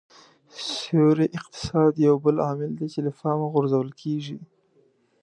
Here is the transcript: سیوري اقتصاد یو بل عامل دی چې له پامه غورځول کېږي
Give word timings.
سیوري 0.77 1.27
اقتصاد 1.39 1.93
یو 2.07 2.15
بل 2.23 2.35
عامل 2.45 2.71
دی 2.79 2.87
چې 2.93 2.99
له 3.05 3.11
پامه 3.19 3.47
غورځول 3.53 3.89
کېږي 4.01 4.37